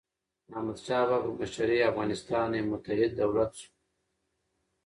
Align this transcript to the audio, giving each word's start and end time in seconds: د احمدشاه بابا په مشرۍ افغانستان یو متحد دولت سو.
د 0.47 0.49
احمدشاه 0.57 1.03
بابا 1.09 1.29
په 1.31 1.31
مشرۍ 1.39 1.79
افغانستان 1.91 2.47
یو 2.57 2.69
متحد 2.71 3.11
دولت 3.21 3.51
سو. 3.59 3.67